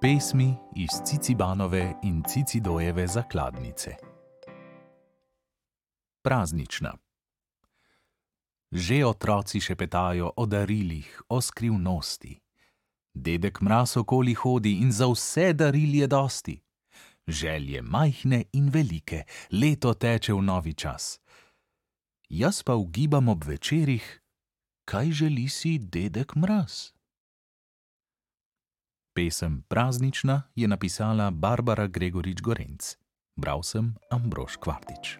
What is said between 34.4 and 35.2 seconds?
Kvartič.